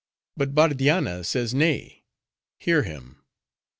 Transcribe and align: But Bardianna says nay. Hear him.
But 0.35 0.55
Bardianna 0.55 1.23
says 1.23 1.53
nay. 1.53 2.05
Hear 2.57 2.81
him. 2.81 3.21